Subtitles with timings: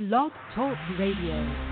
[0.00, 1.70] Blog Talk Radio.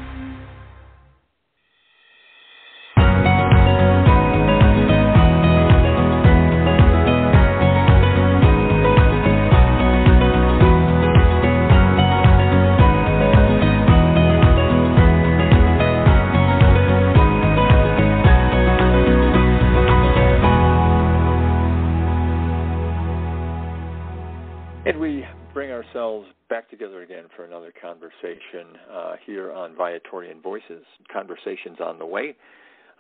[26.49, 30.85] Back together again for another conversation uh, here on Viatorian Voices.
[31.13, 32.37] Conversations on the way.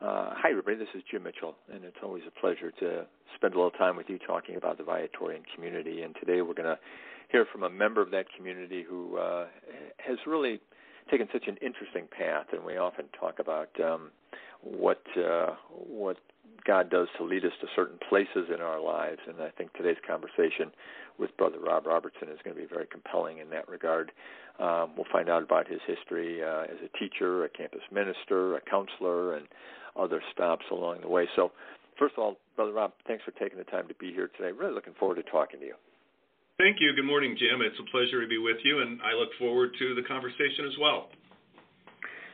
[0.02, 0.76] Uh, hi, everybody.
[0.76, 4.06] This is Jim Mitchell, and it's always a pleasure to spend a little time with
[4.08, 6.02] you talking about the Viatorian community.
[6.02, 6.80] And today we're going to
[7.30, 9.46] hear from a member of that community who uh,
[9.98, 10.58] has really
[11.10, 12.46] taken such an interesting path.
[12.52, 14.10] And we often talk about um,
[14.62, 16.18] what uh, what
[16.66, 19.20] God does to lead us to certain places in our lives.
[19.26, 20.70] And I think today's conversation
[21.18, 24.12] with Brother Rob Robertson is going to be very compelling in that regard.
[24.58, 28.60] Um, we'll find out about his history uh, as a teacher, a campus minister, a
[28.60, 29.46] counselor, and
[29.98, 31.28] other stops along the way.
[31.36, 31.52] So,
[31.98, 34.52] first of all, Brother Rob, thanks for taking the time to be here today.
[34.52, 35.74] Really looking forward to talking to you.
[36.58, 36.92] Thank you.
[36.92, 37.62] Good morning, Jim.
[37.62, 40.74] It's a pleasure to be with you, and I look forward to the conversation as
[40.80, 41.06] well.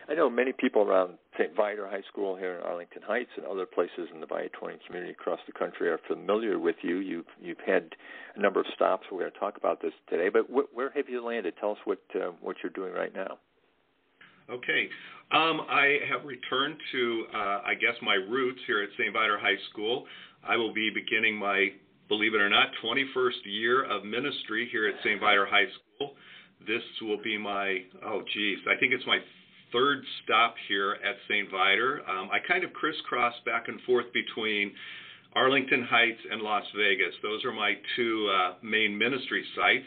[0.09, 1.55] I know many people around St.
[1.55, 5.41] Viator High School here in Arlington Heights and other places in the Viatorian community across
[5.47, 7.01] the country are familiar with you.
[7.01, 7.95] You've you've had
[8.35, 9.05] a number of stops.
[9.13, 10.31] We're going to talk about this today.
[10.31, 11.53] But wh- where have you landed?
[11.61, 13.39] Tell us what uh, what you're doing right now.
[14.51, 14.89] Okay,
[15.33, 19.13] um, I have returned to uh, I guess my roots here at St.
[19.13, 20.07] Viator High School.
[20.47, 21.69] I will be beginning my
[22.09, 25.21] believe it or not 21st year of ministry here at St.
[25.21, 26.15] Viator High School.
[26.67, 29.19] This will be my oh geez, I think it's my
[29.73, 31.51] third stop here at St.
[31.51, 32.03] Viator.
[32.09, 34.73] Um, I kind of crisscross back and forth between
[35.35, 37.15] Arlington Heights and Las Vegas.
[37.23, 39.87] Those are my two uh, main ministry sites.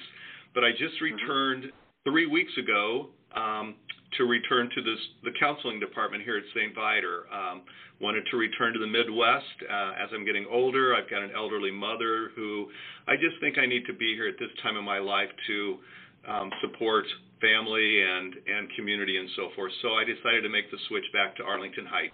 [0.54, 1.16] But I just mm-hmm.
[1.16, 1.66] returned
[2.04, 3.76] three weeks ago um,
[4.18, 6.74] to return to this, the counseling department here at St.
[6.76, 7.26] Viator.
[7.32, 7.62] Um,
[8.00, 9.58] wanted to return to the Midwest.
[9.66, 12.68] Uh, as I'm getting older, I've got an elderly mother who
[13.08, 15.78] I just think I need to be here at this time of my life to
[16.28, 17.06] um, support
[17.42, 19.72] family and and community and so forth.
[19.82, 22.14] So I decided to make the switch back to Arlington Heights.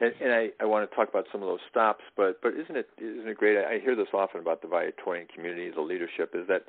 [0.00, 2.76] And, and I, I want to talk about some of those stops, but but isn't
[2.76, 3.58] it isn't it great?
[3.58, 6.64] I hear this often about the Viatorian community, the leadership is that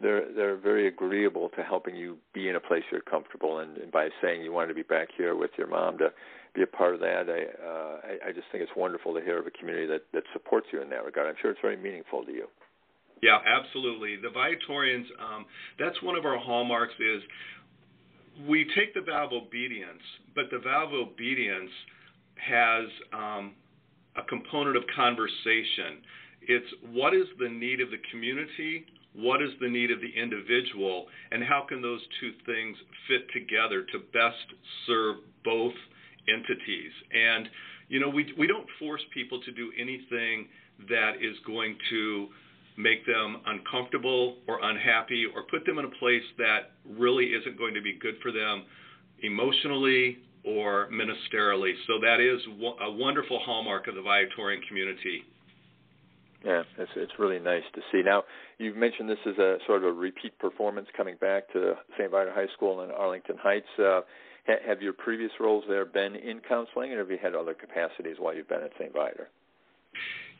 [0.00, 3.90] they're they're very agreeable to helping you be in a place you're comfortable, and, and
[3.90, 6.12] by saying you wanted to be back here with your mom to
[6.54, 9.38] be a part of that, I, uh, I I just think it's wonderful to hear
[9.38, 11.28] of a community that that supports you in that regard.
[11.28, 12.46] I'm sure it's very meaningful to you.
[13.22, 14.16] Yeah, absolutely.
[14.16, 15.44] The Viatorians, um,
[15.78, 17.22] that's one of our hallmarks is
[18.48, 20.02] we take the vow of obedience,
[20.34, 21.70] but the vow of obedience
[22.36, 23.54] has um,
[24.16, 25.98] a component of conversation.
[26.42, 28.86] It's what is the need of the community,
[29.18, 32.76] what is the need of the individual, and how can those two things
[33.08, 34.46] fit together to best
[34.86, 35.74] serve both
[36.28, 36.92] entities.
[37.12, 37.48] And
[37.88, 40.46] you know, we we don't force people to do anything
[40.88, 42.28] that is going to
[42.76, 47.74] make them uncomfortable or unhappy or put them in a place that really isn't going
[47.74, 48.64] to be good for them
[49.22, 51.72] emotionally or ministerially.
[51.88, 52.40] So that is
[52.80, 55.24] a wonderful hallmark of the Viatorian community.
[56.44, 58.02] Yeah, it's it's really nice to see.
[58.04, 58.22] Now,
[58.58, 62.10] you've mentioned this is a sort of a repeat performance coming back to St.
[62.10, 63.66] Viator High School in Arlington Heights.
[63.78, 64.02] Uh,
[64.66, 68.34] have your previous roles there been in counseling, or have you had other capacities while
[68.34, 68.92] you've been at St.
[68.92, 69.28] Viator?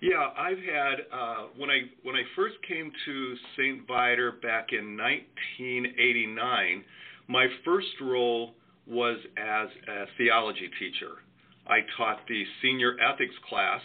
[0.00, 3.86] Yeah, I've had uh, when I when I first came to St.
[3.86, 6.84] Viator back in 1989,
[7.26, 8.54] my first role
[8.86, 11.19] was as a theology teacher.
[11.66, 13.82] I taught the senior ethics class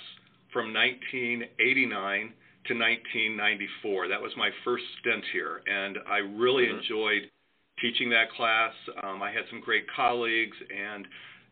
[0.53, 2.33] from 1989
[2.67, 4.07] to 1994.
[4.07, 6.79] That was my first stint here, and I really mm-hmm.
[6.79, 7.23] enjoyed
[7.81, 8.71] teaching that class.
[9.03, 11.05] Um, I had some great colleagues, and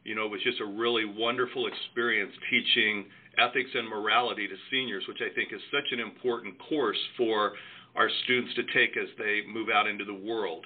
[0.04, 3.06] you know, it was just a really wonderful experience teaching
[3.38, 7.54] ethics and morality to seniors, which I think is such an important course for
[7.96, 10.66] our students to take as they move out into the world.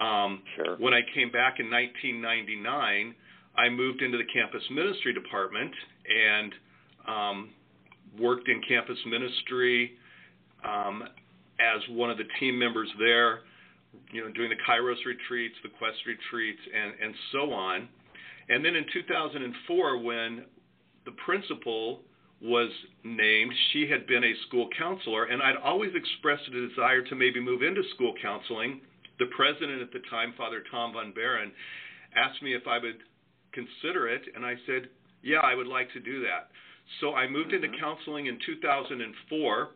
[0.00, 0.76] Um, sure.
[0.76, 3.14] When I came back in 1999,
[3.56, 5.72] I moved into the campus ministry department
[6.08, 6.52] and
[7.06, 7.50] um,
[8.18, 9.92] worked in campus ministry
[10.64, 11.02] um,
[11.60, 13.40] as one of the team members there,
[14.12, 17.88] you know, doing the Kairos retreats, the Quest retreats, and, and so on.
[18.48, 20.44] And then in 2004, when
[21.04, 22.00] the principal
[22.42, 22.70] was
[23.04, 27.40] named, she had been a school counselor, and I'd always expressed a desire to maybe
[27.40, 28.80] move into school counseling.
[29.18, 31.52] The president at the time, Father Tom Von Behren,
[32.16, 32.98] asked me if I would
[33.52, 34.88] consider it, and I said,
[35.22, 36.50] Yeah, I would like to do that.
[37.00, 37.80] So I moved into mm-hmm.
[37.80, 39.68] counseling in 2004.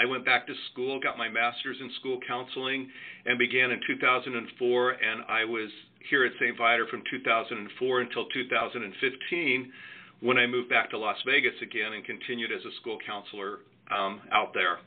[0.00, 2.88] I went back to school, got my master's in school counseling,
[3.26, 4.90] and began in 2004.
[4.90, 5.70] And I was
[6.08, 6.56] here at St.
[6.56, 9.72] Viator from 2004 until 2015
[10.20, 13.58] when I moved back to Las Vegas again and continued as a school counselor
[13.90, 14.78] um, out there.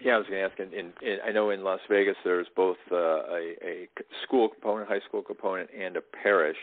[0.00, 0.58] Yeah, I was going to ask.
[0.60, 3.88] In, in, in, I know in Las Vegas there's both uh, a, a
[4.24, 6.56] school component, high school component, and a parish.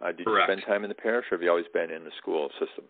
[0.00, 0.48] Uh, did Correct.
[0.48, 2.84] you spend time in the parish, or have you always been in the school system?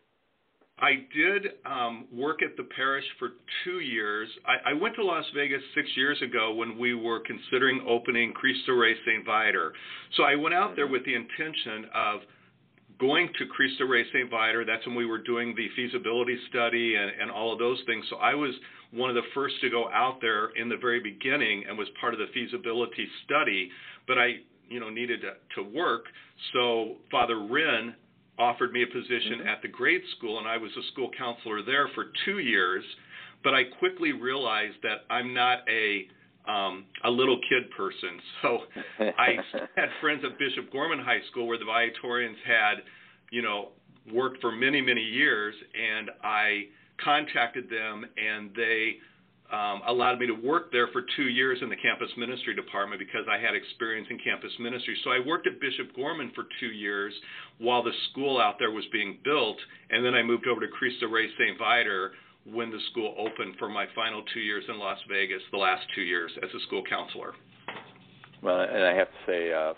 [0.78, 3.30] I did um, work at the parish for
[3.64, 4.28] two years.
[4.44, 8.72] I, I went to Las Vegas six years ago when we were considering opening Cristo
[8.72, 9.24] Rey St.
[9.24, 9.72] Viator.
[10.16, 12.20] So I went out there with the intention of
[13.00, 14.30] going to Cristo Rey St.
[14.30, 14.66] Viator.
[14.66, 18.04] That's when we were doing the feasibility study and, and all of those things.
[18.10, 18.54] So I was
[18.92, 22.12] one of the first to go out there in the very beginning and was part
[22.12, 23.70] of the feasibility study.
[24.06, 24.34] But I,
[24.68, 26.04] you know, needed to, to work.
[26.52, 27.94] So Father Rinn
[28.38, 29.48] offered me a position mm-hmm.
[29.48, 32.84] at the grade school, and I was a school counselor there for two years.
[33.44, 36.08] But I quickly realized that I'm not a
[36.48, 38.20] um, a little kid person.
[38.42, 38.58] So
[39.00, 39.36] I
[39.76, 42.74] had friends at Bishop Gorman High School where the Viatorians had,
[43.32, 43.70] you know,
[44.12, 46.66] worked for many, many years, and I
[47.02, 48.96] contacted them, and they
[49.52, 53.26] um, allowed me to work there for two years in the campus ministry department because
[53.30, 54.96] I had experience in campus ministry.
[55.04, 57.14] So I worked at Bishop Gorman for two years
[57.58, 59.56] while the school out there was being built,
[59.90, 61.58] and then I moved over to Cristo Rey St.
[61.58, 62.12] Viator
[62.44, 66.02] when the school opened for my final two years in Las Vegas, the last two
[66.02, 67.34] years as a school counselor.
[68.42, 69.74] Well, and I have to say, uh,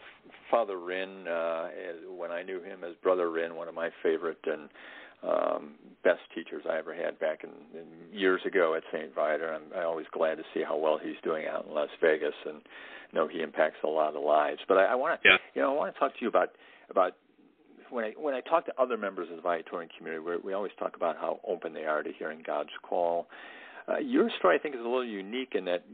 [0.50, 1.68] Father Rinn, uh,
[2.16, 4.68] when I knew him as Brother Rinn, one of my favorite and
[5.22, 5.74] um,
[6.04, 7.86] best teachers I ever had back in, in
[8.18, 9.14] years ago at St.
[9.14, 9.52] Viator.
[9.52, 12.60] I'm, I'm always glad to see how well he's doing out in Las Vegas, and
[13.12, 14.60] know he impacts a lot of lives.
[14.68, 15.36] But I, I want to, yeah.
[15.54, 16.50] you know, I want to talk to you about
[16.90, 17.12] about
[17.90, 20.72] when I when I talk to other members of the Viatorian community, we we always
[20.78, 23.28] talk about how open they are to hearing God's call.
[23.88, 25.84] Uh, your story, I think, is a little unique in that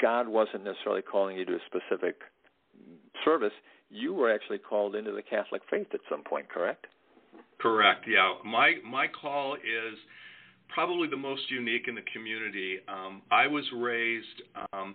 [0.00, 2.16] God wasn't necessarily calling you to a specific
[3.24, 3.52] service.
[3.90, 6.86] You were actually called into the Catholic faith at some point, correct?
[7.66, 8.04] Correct.
[8.06, 8.34] Yeah.
[8.44, 9.98] My my call is
[10.68, 12.78] probably the most unique in the community.
[12.88, 14.42] Um, I was raised
[14.72, 14.94] um,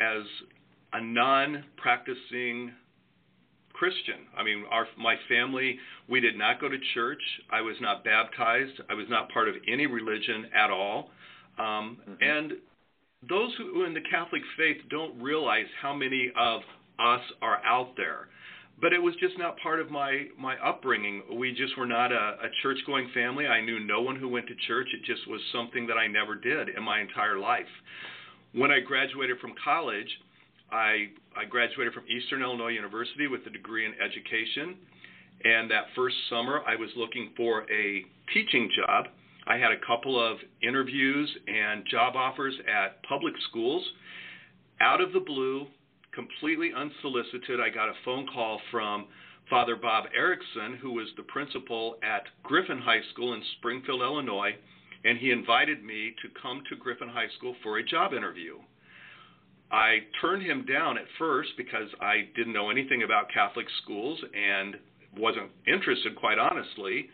[0.00, 0.22] as
[0.92, 2.72] a non-practicing
[3.72, 4.26] Christian.
[4.36, 5.78] I mean, our my family
[6.08, 7.22] we did not go to church.
[7.50, 8.80] I was not baptized.
[8.88, 11.10] I was not part of any religion at all.
[11.58, 12.22] Um, mm-hmm.
[12.22, 12.52] And
[13.28, 16.60] those who in the Catholic faith don't realize how many of
[17.00, 18.28] us are out there
[18.80, 21.22] but it was just not part of my my upbringing.
[21.34, 23.46] We just were not a, a church going family.
[23.46, 24.88] I knew no one who went to church.
[24.94, 27.66] It just was something that I never did in my entire life.
[28.52, 30.08] When I graduated from college,
[30.70, 34.76] I I graduated from Eastern Illinois University with a degree in education.
[35.44, 38.04] And that first summer, I was looking for a
[38.34, 39.06] teaching job.
[39.46, 43.84] I had a couple of interviews and job offers at public schools.
[44.80, 45.66] Out of the blue,
[46.18, 49.06] completely unsolicited, I got a phone call from
[49.48, 54.56] Father Bob Erickson, who was the principal at Griffin High School in Springfield, Illinois,
[55.04, 58.56] and he invited me to come to Griffin High School for a job interview.
[59.70, 64.74] I turned him down at first because I didn't know anything about Catholic schools and
[65.16, 67.10] wasn't interested, quite honestly.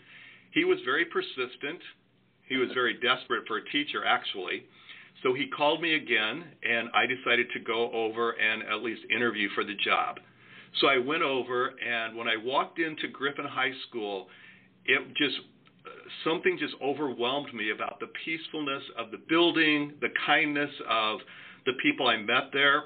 [0.52, 1.80] He was very persistent.
[2.48, 4.64] He was very desperate for a teacher, actually.
[5.22, 9.48] So he called me again, and I decided to go over and at least interview
[9.54, 10.16] for the job.
[10.80, 14.26] So I went over, and when I walked into Griffin High School,
[14.84, 15.36] it just
[16.24, 21.20] something just overwhelmed me about the peacefulness of the building, the kindness of
[21.66, 22.84] the people I met there.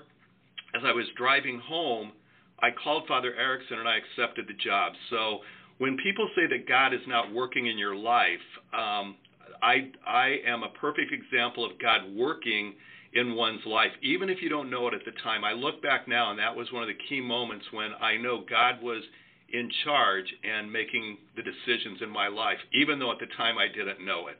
[0.74, 2.12] As I was driving home,
[2.60, 4.92] I called Father Erickson and I accepted the job.
[5.10, 5.38] So
[5.78, 9.16] when people say that God is not working in your life, um,
[9.62, 12.74] I I am a perfect example of God working
[13.14, 15.44] in one's life, even if you don't know it at the time.
[15.44, 18.44] I look back now, and that was one of the key moments when I know
[18.48, 19.02] God was
[19.50, 23.66] in charge and making the decisions in my life, even though at the time I
[23.68, 24.36] didn't know it.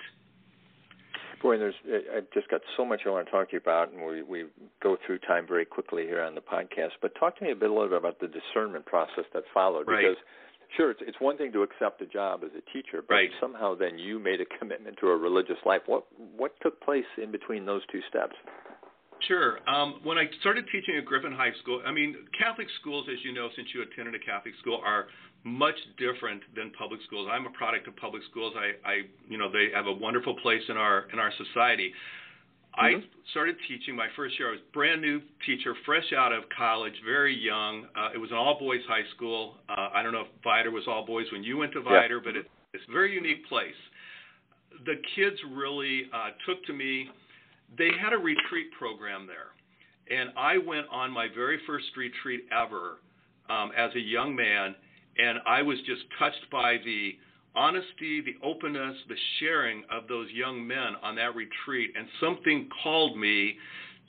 [1.40, 1.74] Boy, there's
[2.14, 4.46] I've just got so much I want to talk to you about, and we we
[4.82, 6.98] go through time very quickly here on the podcast.
[7.00, 9.86] But talk to me a bit a little bit about the discernment process that followed,
[9.86, 10.02] right.
[10.02, 10.16] because
[10.76, 13.30] sure, it's, it's one thing to accept a job as a teacher, but right.
[13.40, 15.82] somehow then you made a commitment to a religious life.
[15.86, 16.04] What
[16.36, 18.34] what took place in between those two steps?
[19.26, 19.58] Sure.
[19.68, 23.32] Um, when I started teaching at Griffin High School, I mean, Catholic schools, as you
[23.32, 25.06] know, since you attended a Catholic school, are
[25.44, 27.28] much different than public schools.
[27.30, 28.54] I'm a product of public schools.
[28.56, 28.94] I, I
[29.28, 31.92] you know, they have a wonderful place in our in our society.
[32.78, 33.00] Mm-hmm.
[33.00, 34.48] I started teaching my first year.
[34.48, 37.86] I was a brand new teacher, fresh out of college, very young.
[37.96, 39.56] Uh, it was an all boys high school.
[39.68, 42.22] Uh, I don't know if Viator was all boys when you went to Viator, yeah.
[42.24, 43.74] but it, it's a very unique place.
[44.84, 47.08] the kids really uh, took to me.
[47.76, 49.52] They had a retreat program there,
[50.16, 52.98] and I went on my very first retreat ever
[53.50, 54.74] um, as a young man,
[55.18, 57.12] and I was just touched by the
[57.54, 63.16] honesty, the openness, the sharing of those young men on that retreat, and something called
[63.16, 63.56] me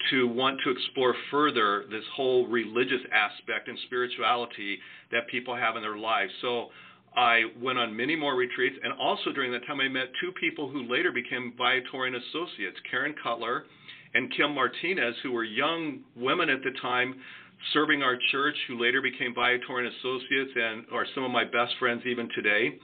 [0.09, 4.79] to want to explore further this whole religious aspect and spirituality
[5.11, 6.31] that people have in their lives.
[6.41, 6.67] So
[7.15, 10.69] I went on many more retreats, and also during that time, I met two people
[10.69, 13.65] who later became Viatorian associates Karen Cutler
[14.13, 17.15] and Kim Martinez, who were young women at the time
[17.73, 22.03] serving our church, who later became Viatorian associates and are some of my best friends
[22.05, 22.79] even today.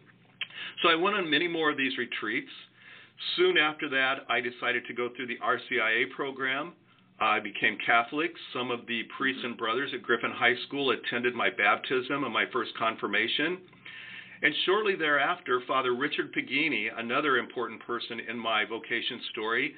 [0.82, 2.52] So I went on many more of these retreats.
[3.38, 6.74] Soon after that, I decided to go through the RCIA program.
[7.20, 8.32] I became Catholic.
[8.54, 9.52] Some of the priests mm-hmm.
[9.52, 13.60] and brothers at Griffin High School attended my baptism and my first confirmation.
[14.42, 19.74] And shortly thereafter, Father Richard Pighini, another important person in my vocation story,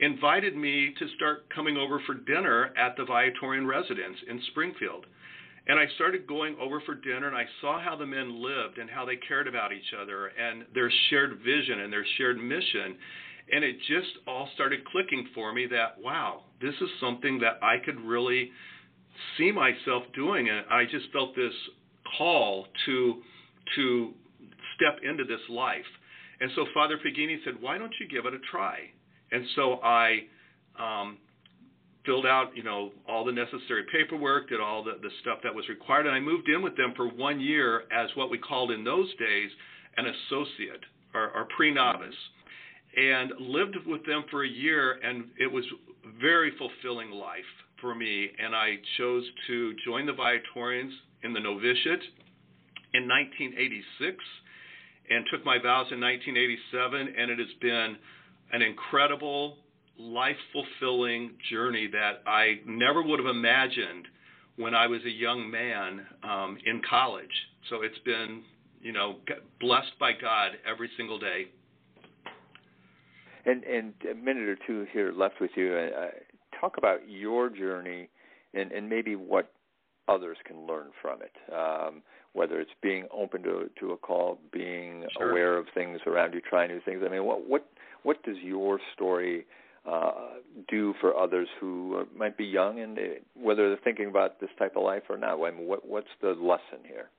[0.00, 5.06] invited me to start coming over for dinner at the Viatorian residence in Springfield.
[5.66, 8.88] And I started going over for dinner and I saw how the men lived and
[8.88, 12.96] how they cared about each other and their shared vision and their shared mission.
[13.52, 17.76] And it just all started clicking for me that, wow, this is something that I
[17.84, 18.50] could really
[19.36, 20.48] see myself doing.
[20.48, 21.52] And I just felt this
[22.16, 23.22] call to,
[23.76, 24.14] to
[24.76, 25.84] step into this life.
[26.40, 28.78] And so Father Pighini said, why don't you give it a try?
[29.30, 30.20] And so I
[30.78, 31.18] um,
[32.04, 35.68] filled out, you know, all the necessary paperwork, did all the, the stuff that was
[35.68, 38.84] required, and I moved in with them for one year as what we called in
[38.84, 39.50] those days
[39.96, 40.80] an associate
[41.14, 42.14] or, or pre-novice,
[42.96, 45.64] and lived with them for a year, and it was
[46.20, 47.44] very fulfilling life
[47.80, 48.30] for me.
[48.42, 50.92] And I chose to join the Viatorians
[51.22, 52.02] in the novitiate
[52.94, 54.16] in 1986,
[55.10, 57.96] and took my vows in 1987, and it has been
[58.52, 59.58] an incredible
[60.00, 64.06] life fulfilling journey that I never would have imagined
[64.56, 67.26] when I was a young man um, in college.
[67.68, 68.42] So it's been,
[68.82, 69.16] you know,
[69.60, 71.46] blessed by God every single day.
[73.46, 75.74] And and a minute or two here left with you.
[75.74, 76.08] Uh,
[76.60, 78.08] talk about your journey
[78.52, 79.52] and and maybe what
[80.08, 81.32] others can learn from it.
[81.54, 82.02] Um,
[82.32, 85.30] whether it's being open to to a call, being sure.
[85.30, 87.02] aware of things around you, trying new things.
[87.04, 87.66] I mean, what what
[88.02, 89.46] what does your story
[89.90, 90.12] uh,
[90.68, 94.76] do for others who might be young and they, whether they're thinking about this type
[94.76, 95.42] of life or not?
[95.42, 97.10] I mean, what, what's the lesson here?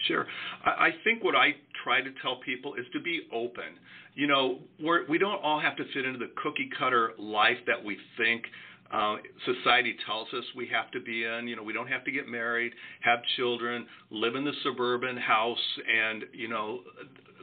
[0.00, 0.26] Sure.
[0.64, 3.78] I, I think what I try to tell people is to be open.
[4.14, 7.82] You know, we're, we don't all have to fit into the cookie cutter life that
[7.82, 8.44] we think
[8.92, 11.48] uh, society tells us we have to be in.
[11.48, 15.58] You know, we don't have to get married, have children, live in the suburban house,
[15.92, 16.80] and you know,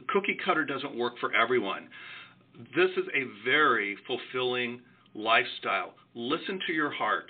[0.08, 1.88] cookie cutter doesn't work for everyone
[2.76, 4.80] this is a very fulfilling
[5.14, 5.94] lifestyle.
[6.14, 7.26] Listen to your heart.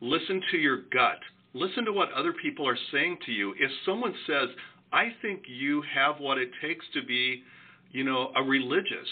[0.00, 1.18] Listen to your gut.
[1.52, 3.54] Listen to what other people are saying to you.
[3.58, 4.48] If someone says,
[4.92, 7.42] I think you have what it takes to be,
[7.90, 9.08] you know, a religious,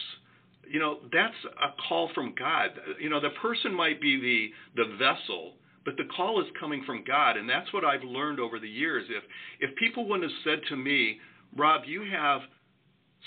[0.71, 2.71] you know, that's a call from God.
[3.00, 7.05] You know, the person might be the the vessel, but the call is coming from
[7.07, 9.07] God, and that's what I've learned over the years.
[9.09, 9.25] If
[9.61, 11.19] if people wouldn't have said to me,
[11.57, 12.43] Rob, you have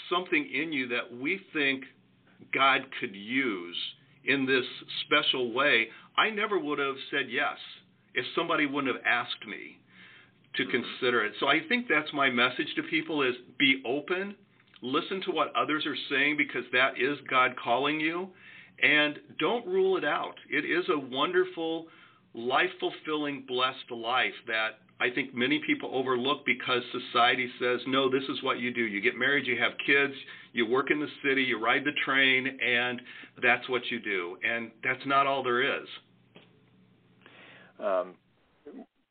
[0.10, 1.84] something in you that we think
[2.54, 3.78] God could use
[4.26, 4.66] in this
[5.06, 7.58] special way, I never would have said yes
[8.14, 9.80] if somebody wouldn't have asked me
[10.56, 10.72] to mm-hmm.
[10.72, 11.34] consider it.
[11.40, 14.36] So I think that's my message to people is be open,
[14.82, 18.30] listen to what others are saying because that is God calling you
[18.82, 20.36] and don't rule it out.
[20.50, 21.88] It is a wonderful
[22.34, 28.24] life fulfilling blessed life that I think many people overlook because society says, no, this
[28.30, 28.82] is what you do.
[28.82, 30.14] You get married, you have kids,
[30.54, 33.02] you work in the city, you ride the train, and
[33.42, 34.38] that's what you do.
[34.48, 35.88] And that's not all there is.
[37.80, 38.14] Um,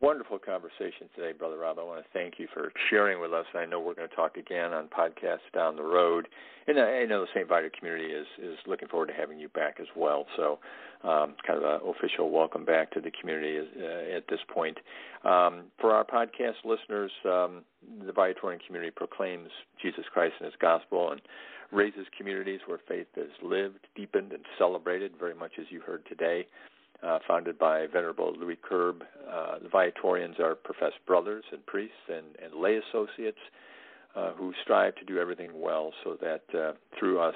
[0.00, 1.78] wonderful conversation today, Brother Rob.
[1.78, 3.44] I want to thank you for sharing with us.
[3.52, 6.28] And I know we're going to talk again on podcasts down the road,
[6.66, 7.46] and I know the St.
[7.46, 10.26] Viator community is is looking forward to having you back as well.
[10.36, 10.58] So,
[11.04, 14.78] um, kind of an official welcome back to the community uh, at this point.
[15.24, 17.62] Um, for our podcast listeners, um,
[18.06, 19.50] the Viatorian community proclaims
[19.82, 21.20] Jesus Christ and His gospel and
[21.72, 26.46] raises communities where faith is lived, deepened, and celebrated, very much as you heard today
[27.02, 29.02] uh, founded by Venerable Louis Querbes.
[29.30, 33.38] Uh, the Viatorians are professed brothers and priests and, and lay associates
[34.16, 37.34] uh, who strive to do everything well so that uh, through us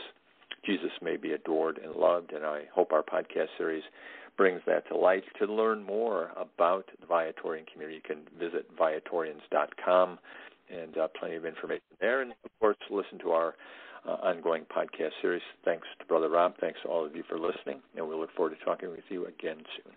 [0.64, 2.33] Jesus may be adored and loved.
[2.33, 3.83] And I hope our podcast series
[4.37, 5.25] brings that to light.
[5.38, 10.18] To learn more about the Viatorian community, you can visit viatorians.com
[10.71, 12.23] and uh, plenty of information there.
[12.23, 13.54] And of course, listen to our
[14.11, 15.42] ongoing podcast series.
[15.64, 16.54] Thanks to Brother Rob.
[16.61, 19.26] Thanks to all of you for listening, and we look forward to talking with you
[19.26, 19.94] again soon.